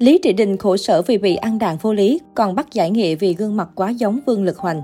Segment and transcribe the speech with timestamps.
[0.00, 3.14] Lý Trị Đình khổ sở vì bị ăn đàn vô lý, còn bắt giải nghệ
[3.14, 4.82] vì gương mặt quá giống Vương Lực Hoành.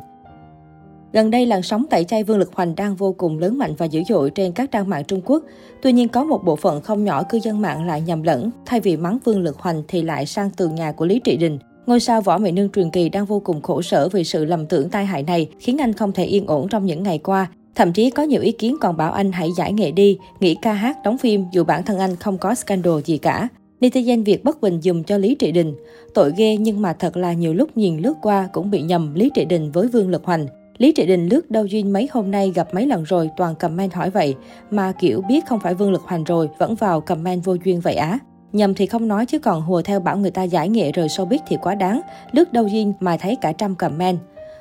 [1.12, 3.87] Gần đây, làn sóng tẩy chay Vương Lực Hoành đang vô cùng lớn mạnh và
[3.87, 5.42] dữ dội trên các trang mạng Trung Quốc.
[5.83, 8.80] Tuy nhiên, có một bộ phận không nhỏ cư dân mạng lại nhầm lẫn, thay
[8.80, 11.59] vì mắng Vương Lực Hoành thì lại sang tường nhà của Lý Trị Đình.
[11.87, 14.67] Ngôi sao võ mỹ nương truyền kỳ đang vô cùng khổ sở vì sự lầm
[14.67, 17.48] tưởng tai hại này, khiến anh không thể yên ổn trong những ngày qua.
[17.75, 20.73] Thậm chí có nhiều ý kiến còn bảo anh hãy giải nghệ đi, nghỉ ca
[20.73, 23.48] hát, đóng phim dù bản thân anh không có scandal gì cả.
[23.81, 25.75] Netizen Việt bất bình dùm cho Lý Trị Đình.
[26.15, 29.30] Tội ghê nhưng mà thật là nhiều lúc nhìn lướt qua cũng bị nhầm Lý
[29.34, 30.47] Trị Đình với Vương Lực Hoành.
[30.79, 33.93] Lý Trị Đình lướt đâu duyên mấy hôm nay gặp mấy lần rồi toàn comment
[33.93, 34.34] hỏi vậy,
[34.70, 37.95] mà kiểu biết không phải Vương Lực Hoành rồi vẫn vào comment vô duyên vậy
[37.95, 38.19] á.
[38.53, 41.39] Nhầm thì không nói chứ còn hùa theo bảo người ta giải nghệ rồi showbiz
[41.48, 42.01] thì quá đáng,
[42.33, 44.19] lướt đâu duyên mà thấy cả trăm comment.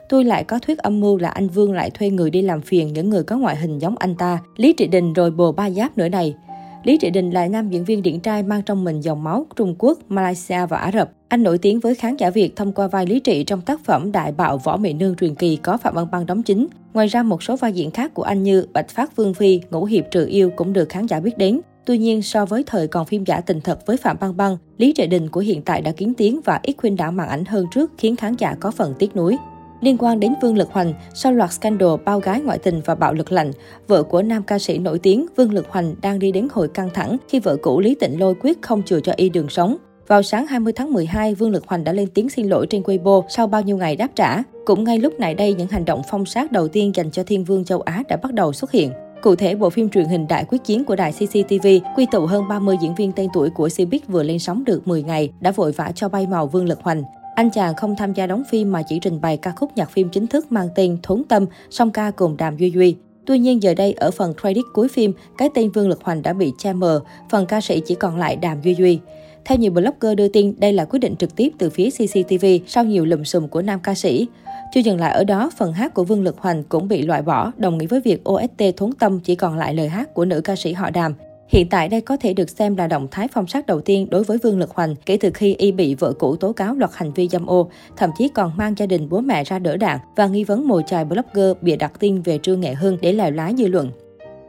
[0.09, 2.93] Tôi lại có thuyết âm mưu là anh Vương lại thuê người đi làm phiền
[2.93, 5.97] những người có ngoại hình giống anh ta, Lý Trị Đình rồi bồ ba giáp
[5.97, 6.35] nữa này.
[6.85, 9.75] Lý Trị Đình là nam diễn viên điển trai mang trong mình dòng máu Trung
[9.79, 11.11] Quốc, Malaysia và Ả Rập.
[11.27, 14.11] Anh nổi tiếng với khán giả Việt thông qua vai Lý Trị trong tác phẩm
[14.11, 16.67] Đại bạo Võ Mỹ Nương truyền kỳ có Phạm Văn Băng đóng chính.
[16.93, 19.85] Ngoài ra, một số vai diễn khác của anh như Bạch Phát Vương Phi, Ngũ
[19.85, 21.61] Hiệp Trừ Yêu cũng được khán giả biết đến.
[21.85, 24.93] Tuy nhiên, so với thời còn phim giả tình thật với Phạm Băng Băng, Lý
[24.93, 27.65] Trị Đình của hiện tại đã kiến tiếng và ít khuyên đảo màn ảnh hơn
[27.73, 29.37] trước khiến khán giả có phần tiếc nuối.
[29.81, 33.13] Liên quan đến Vương Lực Hoành, sau loạt scandal bao gái ngoại tình và bạo
[33.13, 33.51] lực lạnh,
[33.87, 36.89] vợ của nam ca sĩ nổi tiếng Vương Lực Hoành đang đi đến hồi căng
[36.93, 39.77] thẳng khi vợ cũ Lý Tịnh Lôi quyết không chừa cho y đường sống.
[40.07, 43.23] Vào sáng 20 tháng 12, Vương Lực Hoành đã lên tiếng xin lỗi trên Weibo
[43.29, 44.43] sau bao nhiêu ngày đáp trả.
[44.65, 47.43] Cũng ngay lúc này đây, những hành động phong sát đầu tiên dành cho Thiên
[47.43, 48.91] Vương châu Á đã bắt đầu xuất hiện.
[49.21, 52.47] Cụ thể, bộ phim truyền hình Đại quyết chiến của đài CCTV quy tụ hơn
[52.49, 55.71] 30 diễn viên tên tuổi của Cbiz vừa lên sóng được 10 ngày đã vội
[55.71, 57.03] vã cho bay màu Vương Lực Hoành.
[57.35, 60.09] Anh chàng không tham gia đóng phim mà chỉ trình bày ca khúc nhạc phim
[60.09, 62.95] chính thức mang tên Thốn Tâm, song ca cùng Đàm Duy Duy.
[63.25, 66.33] Tuy nhiên giờ đây ở phần credit cuối phim, cái tên Vương Lực Hoành đã
[66.33, 68.99] bị che mờ, phần ca sĩ chỉ còn lại Đàm Duy Duy.
[69.45, 72.83] Theo nhiều blogger đưa tin, đây là quyết định trực tiếp từ phía CCTV sau
[72.83, 74.27] nhiều lùm xùm của nam ca sĩ.
[74.73, 77.51] Chưa dừng lại ở đó, phần hát của Vương Lực Hoành cũng bị loại bỏ,
[77.57, 80.55] đồng nghĩa với việc OST Thốn Tâm chỉ còn lại lời hát của nữ ca
[80.55, 81.13] sĩ họ Đàm.
[81.47, 84.23] Hiện tại đây có thể được xem là động thái phong sát đầu tiên đối
[84.23, 87.11] với Vương Lực Hoành kể từ khi y bị vợ cũ tố cáo loạt hành
[87.13, 90.27] vi dâm ô, thậm chí còn mang gia đình bố mẹ ra đỡ đạn và
[90.27, 93.53] nghi vấn mồi chài blogger bịa đặt tin về Trương Nghệ Hưng để lèo lái
[93.57, 93.91] dư luận.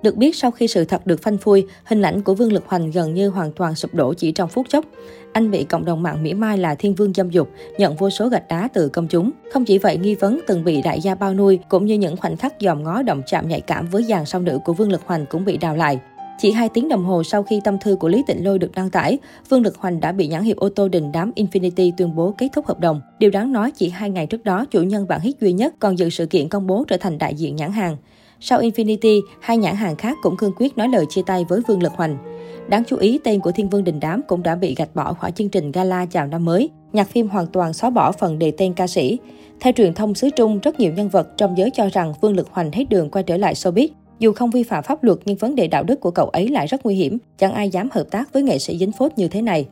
[0.02, 2.90] Được biết sau khi sự thật được phanh phui, hình ảnh của Vương Lực Hoành
[2.90, 4.84] gần như hoàn toàn sụp đổ chỉ trong phút chốc.
[5.32, 7.48] Anh bị cộng đồng mạng mỉa mai là thiên vương dâm dục,
[7.78, 9.30] nhận vô số gạch đá từ công chúng.
[9.52, 12.36] Không chỉ vậy, nghi vấn từng bị đại gia bao nuôi, cũng như những khoảnh
[12.36, 15.26] khắc dòm ngó động chạm nhạy cảm với dàn song nữ của Vương Lực Hoành
[15.26, 15.98] cũng bị đào lại.
[16.38, 18.90] Chỉ 2 tiếng đồng hồ sau khi tâm thư của Lý Tịnh Lôi được đăng
[18.90, 22.34] tải, Vương Lực Hoành đã bị nhãn hiệu ô tô đình đám Infinity tuyên bố
[22.38, 23.00] kết thúc hợp đồng.
[23.18, 25.98] Điều đáng nói chỉ 2 ngày trước đó, chủ nhân bản hit duy nhất còn
[25.98, 27.96] dự sự kiện công bố trở thành đại diện nhãn hàng.
[28.40, 31.82] Sau Infinity, hai nhãn hàng khác cũng cương quyết nói lời chia tay với Vương
[31.82, 32.18] Lực Hoành.
[32.68, 35.32] Đáng chú ý, tên của Thiên Vương Đình Đám cũng đã bị gạch bỏ khỏi
[35.32, 36.68] chương trình gala chào năm mới.
[36.92, 39.18] Nhạc phim hoàn toàn xóa bỏ phần đề tên ca sĩ.
[39.60, 42.48] Theo truyền thông xứ Trung, rất nhiều nhân vật trong giới cho rằng Vương Lực
[42.50, 43.88] Hoành hết đường quay trở lại showbiz.
[44.18, 46.66] Dù không vi phạm pháp luật nhưng vấn đề đạo đức của cậu ấy lại
[46.66, 49.42] rất nguy hiểm, chẳng ai dám hợp tác với nghệ sĩ dính phốt như thế
[49.42, 49.66] này.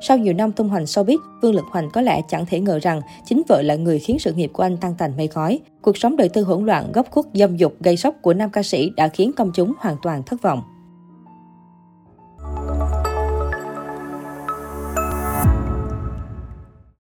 [0.00, 3.00] Sau nhiều năm tung hoành showbiz, Vương Lực Hoành có lẽ chẳng thể ngờ rằng
[3.26, 5.60] chính vợ là người khiến sự nghiệp của anh tăng tành mây khói.
[5.82, 8.62] Cuộc sống đời tư hỗn loạn, góc khuất, dâm dục, gây sốc của nam ca
[8.62, 10.62] sĩ đã khiến công chúng hoàn toàn thất vọng.